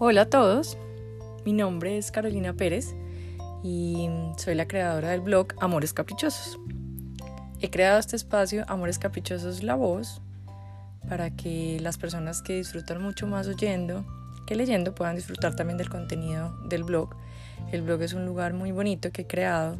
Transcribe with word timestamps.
Hola 0.00 0.20
a 0.22 0.30
todos, 0.30 0.78
mi 1.44 1.52
nombre 1.52 1.98
es 1.98 2.12
Carolina 2.12 2.52
Pérez 2.52 2.94
y 3.64 4.08
soy 4.36 4.54
la 4.54 4.68
creadora 4.68 5.08
del 5.08 5.22
blog 5.22 5.48
Amores 5.58 5.92
Caprichosos. 5.92 6.56
He 7.58 7.68
creado 7.68 7.98
este 7.98 8.14
espacio 8.14 8.64
Amores 8.68 9.00
Caprichosos 9.00 9.64
La 9.64 9.74
Voz 9.74 10.22
para 11.08 11.34
que 11.34 11.80
las 11.80 11.98
personas 11.98 12.42
que 12.42 12.54
disfrutan 12.54 13.02
mucho 13.02 13.26
más 13.26 13.48
oyendo 13.48 14.04
que 14.46 14.54
leyendo 14.54 14.94
puedan 14.94 15.16
disfrutar 15.16 15.56
también 15.56 15.78
del 15.78 15.90
contenido 15.90 16.56
del 16.68 16.84
blog. 16.84 17.16
El 17.72 17.82
blog 17.82 18.00
es 18.02 18.12
un 18.12 18.24
lugar 18.24 18.54
muy 18.54 18.70
bonito 18.70 19.10
que 19.10 19.22
he 19.22 19.26
creado 19.26 19.78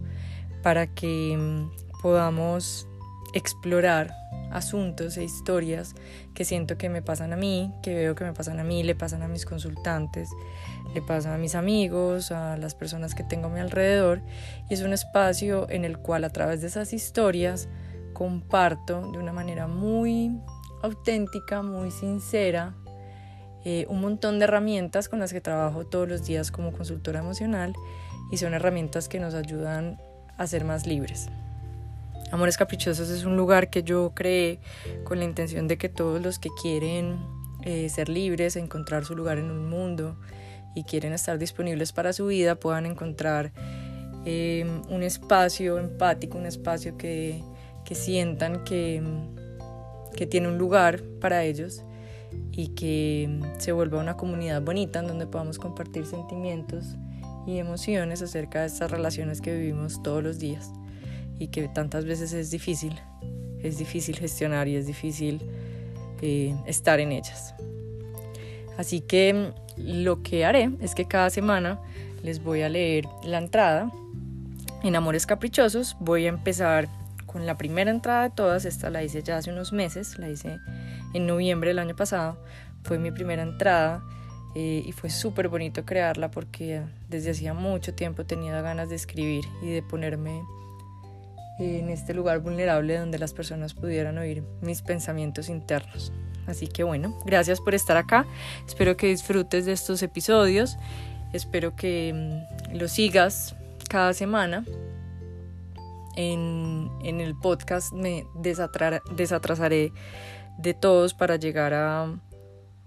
para 0.65 0.89
que 0.89 1.37
mm, 1.39 2.01
podamos 2.03 2.88
explorar 3.33 4.15
asuntos 4.51 5.17
e 5.17 5.25
historias 5.25 5.95
que 6.35 6.45
siento 6.45 6.79
que 6.79 6.89
me 6.89 7.03
pasan 7.03 7.33
a 7.33 7.37
mí, 7.37 7.73
que 7.83 7.95
veo 7.95 8.15
que 8.15 8.25
me 8.25 8.33
pasan 8.33 8.61
a 8.61 8.65
mí, 8.65 8.83
le 8.83 8.95
pasan 8.95 9.23
a 9.23 9.29
mis 9.29 9.45
consultantes, 9.45 10.31
le 10.95 11.03
pasan 11.03 11.33
a 11.33 11.39
mis 11.39 11.55
amigos, 11.55 12.33
a 12.33 12.57
las 12.57 12.75
personas 12.75 13.15
que 13.15 13.25
tengo 13.25 13.47
a 13.47 13.51
mi 13.51 13.61
alrededor. 13.61 14.23
Y 14.71 14.75
es 14.75 14.83
un 14.83 14.93
espacio 14.93 15.69
en 15.71 15.85
el 15.85 15.99
cual 15.99 16.25
a 16.25 16.31
través 16.31 16.61
de 16.61 16.69
esas 16.69 16.93
historias 16.93 17.69
comparto 18.13 19.13
de 19.13 19.19
una 19.19 19.33
manera 19.33 19.67
muy 19.67 20.41
auténtica, 20.83 21.63
muy 21.63 21.91
sincera, 21.91 22.75
eh, 23.65 23.87
un 23.89 24.01
montón 24.01 24.39
de 24.39 24.45
herramientas 24.45 25.09
con 25.09 25.19
las 25.19 25.33
que 25.33 25.41
trabajo 25.41 25.85
todos 25.85 26.09
los 26.09 26.25
días 26.25 26.51
como 26.51 26.73
consultora 26.73 27.21
emocional 27.21 27.75
y 28.31 28.37
son 28.37 28.55
herramientas 28.55 29.09
que 29.09 29.21
nos 29.21 29.35
ayudan 29.35 30.01
a 30.37 30.47
ser 30.47 30.65
más 30.65 30.87
libres. 30.87 31.29
Amores 32.31 32.59
Caprichosos 32.59 33.09
es 33.09 33.25
un 33.25 33.37
lugar 33.37 33.71
que 33.71 33.83
yo 33.83 34.13
creé 34.15 34.61
con 35.05 35.19
la 35.19 35.25
intención 35.25 35.67
de 35.67 35.79
que 35.79 35.89
todos 35.89 36.21
los 36.21 36.39
que 36.39 36.51
quieren 36.61 37.19
eh, 37.65 37.89
ser 37.89 38.11
libres, 38.11 38.57
encontrar 38.57 39.07
su 39.07 39.17
lugar 39.17 39.39
en 39.39 39.51
un 39.51 39.71
mundo 39.71 40.19
y 40.75 40.85
quieren 40.85 41.15
estar 41.15 41.39
disponibles 41.39 41.93
para 41.93 42.13
su 42.13 42.27
vida 42.27 42.57
puedan 42.57 42.85
encontrar 42.85 43.53
em, 44.27 44.83
un 44.91 45.03
espacio 45.03 45.79
empático, 45.79 46.37
un 46.37 46.45
espacio 46.45 46.99
que, 46.99 47.43
que 47.87 47.95
sientan 47.95 48.63
que, 48.63 49.03
que 50.15 50.27
tiene 50.27 50.49
un 50.49 50.59
lugar 50.59 51.03
para 51.21 51.45
ellos 51.45 51.83
y 52.53 52.69
que 52.75 53.41
se 53.57 53.73
vuelva 53.73 54.01
una 54.01 54.19
comunidad 54.19 54.61
bonita 54.61 54.99
en 54.99 55.07
donde 55.07 55.27
podamos 55.27 55.59
compartir 55.59 56.05
sentimientos 56.05 56.85
y 57.47 57.57
emociones 57.57 58.21
acerca 58.21 58.61
de 58.61 58.67
estas 58.67 58.91
relaciones 58.91 59.41
que 59.41 59.57
vivimos 59.57 60.03
todos 60.03 60.23
los 60.23 60.39
días 60.39 60.71
y 61.39 61.49
que 61.49 61.69
tantas 61.69 62.05
veces 62.05 62.33
es 62.33 62.51
difícil, 62.51 62.99
es 63.63 63.79
difícil 63.79 64.17
gestionar 64.17 64.69
y 64.69 64.77
es 64.77 64.87
difícil 64.87 65.41
eh, 66.23 66.55
estar 66.67 67.01
en 67.01 67.13
ellas. 67.13 67.55
Así 68.77 69.01
que 69.01 69.35
mm, 69.35 69.81
lo 70.05 70.23
que 70.23 70.45
haré 70.45 70.71
es 70.81 70.95
que 70.95 71.07
cada 71.07 71.31
semana 71.31 71.81
les 72.23 72.43
voy 72.43 72.63
a 72.63 72.69
leer 72.69 73.07
la 73.25 73.39
entrada 73.39 73.91
en 74.83 74.97
Amores 74.97 75.27
Caprichosos. 75.27 75.97
Voy 76.01 76.27
a 76.27 76.29
empezar 76.29 76.89
con 77.27 77.47
la 77.47 77.57
primera 77.59 77.91
entrada 77.91 78.25
de 78.25 78.31
todas, 78.31 78.65
esta 78.65 78.91
la 78.91 79.03
hice 79.03 79.23
ya 79.23 79.37
hace 79.37 79.53
unos 79.53 79.73
meses, 79.73 80.19
la 80.19 80.29
hice 80.29 80.59
en 81.13 81.27
noviembre 81.27 81.71
del 81.71 81.79
año 81.79 81.95
pasado, 81.95 82.39
fue 82.83 82.99
mi 82.99 83.11
primera 83.11 83.43
entrada 83.43 84.03
eh, 84.55 84.83
y 84.85 84.93
fue 84.93 85.11
súper 85.11 85.49
bonito 85.49 85.85
crearla 85.85 86.31
porque 86.31 86.83
desde 87.09 87.31
hacía 87.31 87.53
mucho 87.53 87.95
tiempo 87.95 88.25
tenía 88.25 88.61
ganas 88.63 88.89
de 88.89 88.97
escribir 88.97 89.45
y 89.63 89.69
de 89.69 89.83
ponerme 89.83 90.43
en 91.59 91.89
este 91.89 92.15
lugar 92.15 92.41
vulnerable 92.41 92.99
donde 92.99 93.19
las 93.19 93.33
personas 93.33 93.75
pudieran 93.75 94.19
oír 94.19 94.43
mis 94.63 94.83
pensamientos 94.83 95.49
internos. 95.49 96.13
Así 96.47 96.67
que 96.67 96.83
bueno, 96.83 97.19
gracias 97.27 97.61
por 97.61 97.75
estar 97.75 97.97
acá. 97.97 98.27
Espero 98.67 98.97
que 98.97 99.09
disfrutes 99.09 99.67
de 99.67 99.73
estos 99.73 100.03
episodios. 100.03 100.79
Espero 101.33 101.77
que 101.77 102.13
mm, 102.73 102.77
lo 102.77 102.89
sigas 102.89 103.55
cada 103.89 104.15
semana. 104.15 104.65
En, 106.17 106.91
en 107.05 107.21
el 107.21 107.37
podcast 107.37 107.93
me 107.93 108.27
desatrasaré 108.41 109.93
de 110.59 110.75
todos 110.75 111.15
para 111.15 111.37
llegar 111.37 111.75
a, 111.75 112.13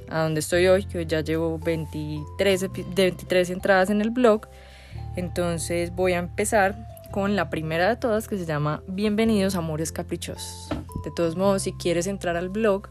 a 0.10 0.24
donde 0.24 0.42
estoy 0.42 0.68
hoy, 0.68 0.84
que 0.84 1.06
ya 1.06 1.22
llevo 1.22 1.58
23, 1.60 2.68
23 2.96 3.50
entradas 3.52 3.90
en 3.90 4.02
el 4.02 4.10
blog. 4.10 4.48
Entonces 5.16 5.96
voy 5.96 6.14
a 6.14 6.20
empezar 6.20 6.91
con 7.12 7.36
la 7.36 7.50
primera 7.50 7.90
de 7.90 7.98
todas 7.98 8.28
que 8.28 8.38
se 8.38 8.46
llama 8.46 8.84
Bienvenidos 8.88 9.56
Amores 9.56 9.92
Caprichosos. 9.92 10.70
De 11.04 11.10
todos 11.12 11.36
modos, 11.36 11.64
si 11.64 11.74
quieres 11.74 12.08
entrar 12.08 12.38
al 12.38 12.50
blog, 12.50 12.88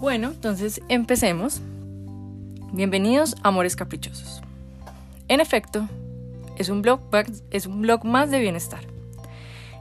Bueno, 0.00 0.30
entonces 0.30 0.80
empecemos. 0.88 1.60
Bienvenidos 2.72 3.36
Amores 3.42 3.76
Caprichosos. 3.76 4.42
En 5.28 5.40
efecto, 5.40 5.86
es 6.56 6.70
un 6.70 6.80
blog, 6.80 8.04
más 8.04 8.30
de 8.30 8.40
bienestar. 8.40 8.80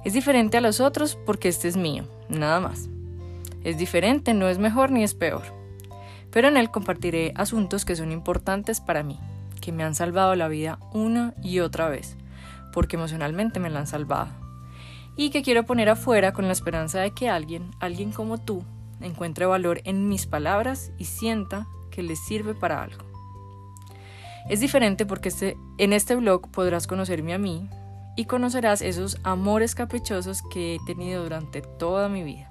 Es 0.03 0.13
diferente 0.13 0.57
a 0.57 0.61
los 0.61 0.81
otros 0.81 1.17
porque 1.25 1.47
este 1.47 1.69
es 1.69 1.77
mío, 1.77 2.03
nada 2.27 2.59
más. 2.59 2.89
Es 3.63 3.77
diferente, 3.77 4.33
no 4.33 4.49
es 4.49 4.59
mejor 4.59 4.91
ni 4.91 5.03
es 5.03 5.13
peor. 5.13 5.43
Pero 6.31 6.49
en 6.49 6.57
él 6.57 6.69
compartiré 6.69 7.31
asuntos 7.35 7.85
que 7.85 7.95
son 7.95 8.11
importantes 8.11 8.81
para 8.81 9.03
mí, 9.03 9.17
que 9.61 9.71
me 9.71 9.85
han 9.85 9.95
salvado 9.95 10.35
la 10.35 10.49
vida 10.49 10.79
una 10.93 11.33
y 11.41 11.59
otra 11.59 11.87
vez, 11.87 12.17
porque 12.73 12.97
emocionalmente 12.97 13.61
me 13.61 13.69
la 13.69 13.79
han 13.79 13.87
salvado. 13.87 14.27
Y 15.15 15.29
que 15.29 15.43
quiero 15.43 15.63
poner 15.63 15.87
afuera 15.87 16.33
con 16.33 16.45
la 16.47 16.53
esperanza 16.53 16.99
de 16.99 17.11
que 17.11 17.29
alguien, 17.29 17.71
alguien 17.79 18.11
como 18.11 18.37
tú, 18.37 18.65
encuentre 18.99 19.45
valor 19.45 19.79
en 19.85 20.09
mis 20.09 20.27
palabras 20.27 20.91
y 20.97 21.05
sienta 21.05 21.67
que 21.89 22.03
les 22.03 22.19
sirve 22.19 22.53
para 22.53 22.83
algo. 22.83 23.06
Es 24.49 24.61
diferente 24.61 25.05
porque 25.05 25.29
este, 25.29 25.57
en 25.77 25.91
este 25.91 26.15
blog 26.15 26.49
podrás 26.51 26.87
conocerme 26.87 27.33
a 27.33 27.37
mí 27.37 27.69
y 28.15 28.25
conocerás 28.25 28.81
esos 28.81 29.17
amores 29.23 29.75
caprichosos 29.75 30.41
que 30.41 30.75
he 30.75 30.79
tenido 30.85 31.23
durante 31.23 31.61
toda 31.61 32.07
mi 32.07 32.23
vida. 32.23 32.49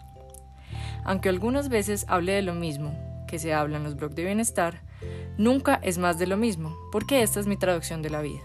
Aunque 1.04 1.30
algunas 1.30 1.70
veces 1.70 2.04
hable 2.08 2.32
de 2.32 2.42
lo 2.42 2.52
mismo 2.52 2.94
que 3.26 3.38
se 3.38 3.54
habla 3.54 3.78
en 3.78 3.84
los 3.84 3.96
blogs 3.96 4.14
de 4.14 4.24
bienestar, 4.24 4.82
nunca 5.38 5.80
es 5.82 5.96
más 5.96 6.18
de 6.18 6.26
lo 6.26 6.36
mismo, 6.36 6.76
porque 6.92 7.22
esta 7.22 7.40
es 7.40 7.46
mi 7.46 7.56
traducción 7.56 8.02
de 8.02 8.10
la 8.10 8.20
vida. 8.20 8.42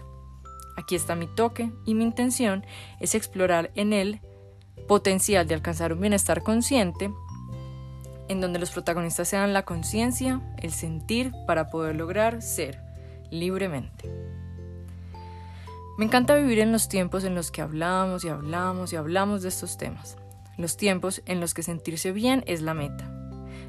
Aquí 0.78 0.94
está 0.94 1.14
mi 1.14 1.26
toque 1.26 1.70
y 1.84 1.94
mi 1.94 2.04
intención 2.04 2.64
es 3.00 3.14
explorar 3.14 3.70
en 3.74 3.92
él 3.92 4.20
potencial 4.88 5.46
de 5.46 5.54
alcanzar 5.54 5.92
un 5.92 6.00
bienestar 6.00 6.42
consciente 6.42 7.12
en 8.28 8.40
donde 8.40 8.58
los 8.58 8.70
protagonistas 8.70 9.28
sean 9.28 9.52
la 9.52 9.64
conciencia, 9.64 10.40
el 10.56 10.72
sentir 10.72 11.32
para 11.46 11.68
poder 11.68 11.96
lograr 11.96 12.40
ser 12.40 12.91
libremente. 13.32 14.08
Me 15.98 16.04
encanta 16.04 16.36
vivir 16.36 16.60
en 16.60 16.70
los 16.70 16.88
tiempos 16.88 17.24
en 17.24 17.34
los 17.34 17.50
que 17.50 17.62
hablamos 17.62 18.24
y 18.24 18.28
hablamos 18.28 18.92
y 18.92 18.96
hablamos 18.96 19.42
de 19.42 19.48
estos 19.48 19.76
temas. 19.76 20.16
Los 20.56 20.76
tiempos 20.76 21.22
en 21.26 21.40
los 21.40 21.54
que 21.54 21.62
sentirse 21.62 22.12
bien 22.12 22.44
es 22.46 22.62
la 22.62 22.74
meta. 22.74 23.10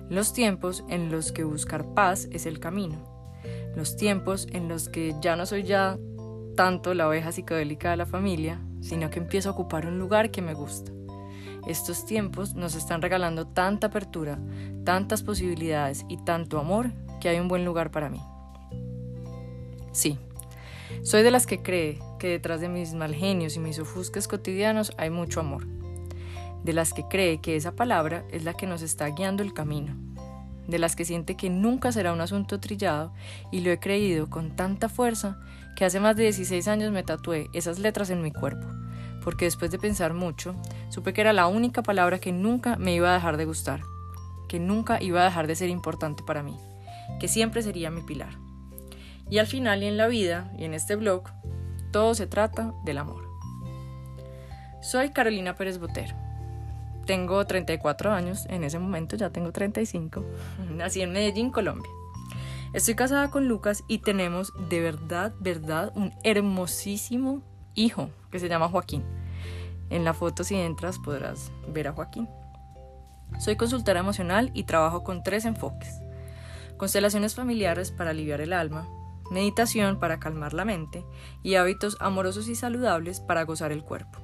Los 0.09 0.33
tiempos 0.33 0.83
en 0.89 1.11
los 1.11 1.31
que 1.31 1.43
buscar 1.43 1.93
paz 1.93 2.27
es 2.31 2.45
el 2.45 2.59
camino. 2.59 2.97
Los 3.75 3.95
tiempos 3.95 4.47
en 4.51 4.67
los 4.67 4.89
que 4.89 5.15
ya 5.21 5.35
no 5.35 5.45
soy 5.45 5.63
ya 5.63 5.97
tanto 6.55 6.93
la 6.93 7.07
oveja 7.07 7.31
psicodélica 7.31 7.91
de 7.91 7.97
la 7.97 8.05
familia, 8.05 8.61
sino 8.81 9.09
que 9.09 9.19
empiezo 9.19 9.49
a 9.49 9.53
ocupar 9.53 9.87
un 9.87 9.97
lugar 9.97 10.29
que 10.29 10.41
me 10.41 10.53
gusta. 10.53 10.91
Estos 11.67 12.05
tiempos 12.05 12.55
nos 12.55 12.75
están 12.75 13.01
regalando 13.01 13.47
tanta 13.47 13.87
apertura, 13.87 14.37
tantas 14.83 15.23
posibilidades 15.23 16.05
y 16.09 16.17
tanto 16.23 16.59
amor 16.59 16.91
que 17.21 17.29
hay 17.29 17.39
un 17.39 17.47
buen 17.47 17.63
lugar 17.63 17.89
para 17.89 18.09
mí. 18.09 18.19
Sí, 19.93 20.17
soy 21.01 21.23
de 21.23 21.31
las 21.31 21.45
que 21.45 21.61
cree 21.61 21.99
que 22.19 22.29
detrás 22.29 22.61
de 22.61 22.69
mis 22.69 22.93
mal 22.93 23.13
genios 23.13 23.55
y 23.55 23.59
mis 23.59 23.79
ofusques 23.79 24.27
cotidianos 24.27 24.93
hay 24.97 25.09
mucho 25.09 25.39
amor. 25.39 25.65
De 26.63 26.73
las 26.73 26.93
que 26.93 27.07
cree 27.07 27.41
que 27.41 27.55
esa 27.55 27.75
palabra 27.75 28.23
es 28.31 28.43
la 28.43 28.53
que 28.53 28.67
nos 28.67 28.81
está 28.81 29.07
guiando 29.07 29.43
el 29.43 29.53
camino. 29.53 29.95
De 30.67 30.79
las 30.79 30.95
que 30.95 31.03
siente 31.03 31.35
que 31.35 31.49
nunca 31.49 31.91
será 31.91 32.13
un 32.13 32.21
asunto 32.21 32.59
trillado 32.59 33.13
y 33.51 33.61
lo 33.61 33.71
he 33.71 33.79
creído 33.79 34.29
con 34.29 34.55
tanta 34.55 34.87
fuerza 34.87 35.41
que 35.75 35.83
hace 35.83 35.99
más 35.99 36.15
de 36.15 36.23
16 36.23 36.67
años 36.69 36.91
me 36.91 37.03
tatué 37.03 37.49
esas 37.53 37.79
letras 37.79 38.09
en 38.09 38.21
mi 38.21 38.31
cuerpo. 38.31 38.65
Porque 39.23 39.45
después 39.45 39.71
de 39.71 39.79
pensar 39.79 40.13
mucho, 40.13 40.55
supe 40.89 41.13
que 41.13 41.21
era 41.21 41.33
la 41.33 41.47
única 41.47 41.83
palabra 41.83 42.19
que 42.19 42.31
nunca 42.31 42.77
me 42.77 42.95
iba 42.95 43.11
a 43.11 43.13
dejar 43.13 43.37
de 43.37 43.45
gustar, 43.45 43.81
que 44.47 44.59
nunca 44.59 45.01
iba 45.01 45.21
a 45.21 45.25
dejar 45.25 45.47
de 45.47 45.55
ser 45.55 45.69
importante 45.69 46.23
para 46.23 46.43
mí, 46.43 46.57
que 47.19 47.27
siempre 47.27 47.61
sería 47.61 47.91
mi 47.91 48.01
pilar. 48.01 48.42
Y 49.29 49.37
al 49.39 49.47
final 49.47 49.83
y 49.83 49.87
en 49.87 49.97
la 49.97 50.07
vida 50.07 50.51
y 50.57 50.65
en 50.65 50.73
este 50.73 50.95
blog, 50.95 51.23
todo 51.91 52.13
se 52.15 52.27
trata 52.27 52.73
del 52.83 52.97
amor. 52.97 53.27
Soy 54.81 55.11
Carolina 55.11 55.55
Pérez 55.55 55.79
Botero. 55.79 56.15
tengo 57.05 57.45
34 57.45 58.11
años, 58.11 58.45
en 58.49 58.63
ese 58.63 58.79
momento 58.79 59.15
ya 59.15 59.29
tengo 59.29 59.51
35. 59.51 60.23
Nací 60.75 61.01
en 61.01 61.11
Medellín, 61.13 61.51
Colombia. 61.51 61.89
Estoy 62.73 62.95
casada 62.95 63.29
con 63.29 63.47
Lucas 63.47 63.83
y 63.87 63.99
tenemos 63.99 64.51
de 64.69 64.81
verdad, 64.81 65.33
verdad, 65.39 65.91
un 65.95 66.11
hermosísimo 66.23 67.43
hijo 67.75 68.09
que 68.31 68.39
se 68.39 68.49
llama 68.49 68.67
Joaquín. 68.67 69.03
En 69.89 70.03
la 70.03 70.13
foto 70.13 70.43
si 70.43 70.55
entras 70.55 70.97
podrás 70.97 71.51
ver 71.67 71.87
a 71.87 71.93
Joaquín. 71.93 72.27
Soy 73.39 73.55
consultora 73.55 73.99
emocional 73.99 74.49
y 74.53 74.63
trabajo 74.63 75.03
con 75.03 75.23
tres 75.23 75.45
enfoques. 75.45 76.01
Constelaciones 76.77 77.35
familiares 77.35 77.91
para 77.91 78.09
aliviar 78.09 78.41
el 78.41 78.53
alma, 78.53 78.87
meditación 79.31 79.99
para 79.99 80.19
calmar 80.19 80.53
la 80.53 80.65
mente 80.65 81.05
y 81.41 81.55
hábitos 81.55 81.97
amorosos 81.99 82.47
y 82.47 82.55
saludables 82.55 83.19
para 83.19 83.43
gozar 83.43 83.71
el 83.71 83.83
cuerpo. 83.83 84.19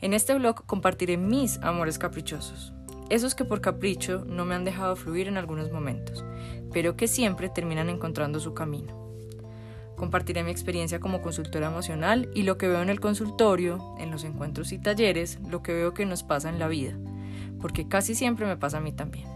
En 0.00 0.14
este 0.14 0.34
blog 0.34 0.66
compartiré 0.66 1.16
mis 1.16 1.58
amores 1.62 1.98
caprichosos, 1.98 2.72
esos 3.08 3.34
que 3.34 3.44
por 3.44 3.60
capricho 3.60 4.24
no 4.26 4.44
me 4.44 4.54
han 4.54 4.64
dejado 4.64 4.96
fluir 4.96 5.28
en 5.28 5.36
algunos 5.36 5.70
momentos, 5.70 6.24
pero 6.72 6.96
que 6.96 7.08
siempre 7.08 7.48
terminan 7.48 7.88
encontrando 7.88 8.40
su 8.40 8.54
camino. 8.54 9.00
Compartiré 9.96 10.42
mi 10.42 10.50
experiencia 10.50 10.98
como 10.98 11.22
consultora 11.22 11.68
emocional 11.68 12.28
y 12.34 12.42
lo 12.42 12.58
que 12.58 12.66
veo 12.66 12.82
en 12.82 12.88
el 12.88 13.00
consultorio, 13.00 13.94
en 13.98 14.10
los 14.10 14.24
encuentros 14.24 14.72
y 14.72 14.78
talleres, 14.78 15.38
lo 15.48 15.62
que 15.62 15.72
veo 15.72 15.94
que 15.94 16.06
nos 16.06 16.22
pasa 16.22 16.48
en 16.48 16.58
la 16.58 16.68
vida, 16.68 16.98
porque 17.60 17.86
casi 17.86 18.14
siempre 18.14 18.46
me 18.46 18.56
pasa 18.56 18.78
a 18.78 18.80
mí 18.80 18.92
también. 18.92 19.28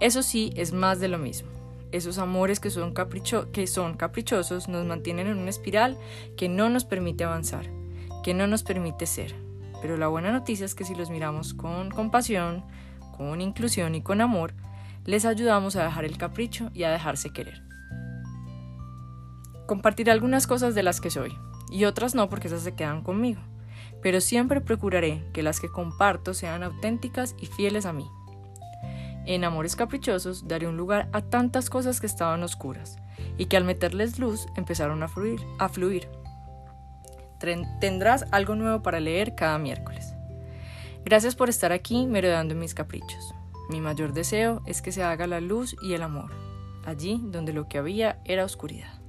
Eso 0.00 0.22
sí, 0.22 0.52
es 0.56 0.72
más 0.72 1.00
de 1.00 1.08
lo 1.08 1.18
mismo. 1.18 1.59
Esos 1.92 2.18
amores 2.18 2.60
que 2.60 2.70
son, 2.70 2.92
capricho 2.92 3.50
que 3.50 3.66
son 3.66 3.94
caprichosos 3.94 4.68
nos 4.68 4.86
mantienen 4.86 5.26
en 5.26 5.38
una 5.38 5.50
espiral 5.50 5.98
que 6.36 6.48
no 6.48 6.68
nos 6.68 6.84
permite 6.84 7.24
avanzar, 7.24 7.66
que 8.22 8.32
no 8.32 8.46
nos 8.46 8.62
permite 8.62 9.06
ser. 9.06 9.34
Pero 9.82 9.96
la 9.96 10.08
buena 10.08 10.30
noticia 10.30 10.66
es 10.66 10.74
que 10.74 10.84
si 10.84 10.94
los 10.94 11.10
miramos 11.10 11.54
con 11.54 11.90
compasión, 11.90 12.64
con 13.16 13.40
inclusión 13.40 13.94
y 13.94 14.02
con 14.02 14.20
amor, 14.20 14.54
les 15.04 15.24
ayudamos 15.24 15.76
a 15.76 15.84
dejar 15.84 16.04
el 16.04 16.18
capricho 16.18 16.70
y 16.74 16.84
a 16.84 16.90
dejarse 16.90 17.32
querer. 17.32 17.62
Compartiré 19.66 20.12
algunas 20.12 20.46
cosas 20.46 20.74
de 20.74 20.82
las 20.82 21.00
que 21.00 21.10
soy 21.10 21.36
y 21.70 21.84
otras 21.84 22.14
no 22.14 22.28
porque 22.28 22.48
esas 22.48 22.62
se 22.62 22.74
quedan 22.74 23.02
conmigo, 23.02 23.40
pero 24.02 24.20
siempre 24.20 24.60
procuraré 24.60 25.24
que 25.32 25.42
las 25.42 25.60
que 25.60 25.70
comparto 25.70 26.34
sean 26.34 26.62
auténticas 26.62 27.34
y 27.40 27.46
fieles 27.46 27.86
a 27.86 27.92
mí. 27.92 28.06
En 29.26 29.44
Amores 29.44 29.76
Caprichosos 29.76 30.48
daré 30.48 30.66
un 30.66 30.76
lugar 30.76 31.08
a 31.12 31.20
tantas 31.20 31.70
cosas 31.70 32.00
que 32.00 32.06
estaban 32.06 32.42
oscuras 32.42 32.96
y 33.36 33.46
que 33.46 33.56
al 33.56 33.64
meterles 33.64 34.18
luz 34.18 34.46
empezaron 34.56 35.02
a 35.02 35.08
fluir, 35.08 35.40
a 35.58 35.68
fluir. 35.68 36.08
Tendrás 37.80 38.26
algo 38.32 38.54
nuevo 38.54 38.82
para 38.82 39.00
leer 39.00 39.34
cada 39.34 39.58
miércoles. 39.58 40.14
Gracias 41.04 41.34
por 41.34 41.48
estar 41.48 41.72
aquí 41.72 42.06
merodeando 42.06 42.54
mis 42.54 42.74
caprichos. 42.74 43.34
Mi 43.70 43.80
mayor 43.80 44.12
deseo 44.12 44.62
es 44.66 44.82
que 44.82 44.92
se 44.92 45.02
haga 45.02 45.26
la 45.26 45.40
luz 45.40 45.76
y 45.80 45.94
el 45.94 46.02
amor, 46.02 46.32
allí 46.84 47.20
donde 47.22 47.52
lo 47.52 47.68
que 47.68 47.78
había 47.78 48.20
era 48.24 48.44
oscuridad. 48.44 49.00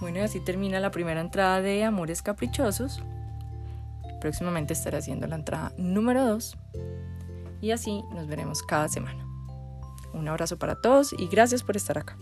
Bueno, 0.00 0.18
y 0.18 0.22
así 0.22 0.38
termina 0.38 0.78
la 0.78 0.92
primera 0.92 1.20
entrada 1.20 1.60
de 1.60 1.82
Amores 1.82 2.22
Caprichosos. 2.22 3.02
Próximamente 4.20 4.72
estaré 4.72 4.98
haciendo 4.98 5.26
la 5.26 5.36
entrada 5.36 5.72
número 5.76 6.24
2 6.26 6.56
y 7.60 7.70
así 7.70 8.02
nos 8.12 8.26
veremos 8.26 8.62
cada 8.62 8.88
semana. 8.88 9.24
Un 10.12 10.28
abrazo 10.28 10.58
para 10.58 10.80
todos 10.80 11.12
y 11.12 11.28
gracias 11.28 11.62
por 11.62 11.76
estar 11.76 11.98
acá. 11.98 12.18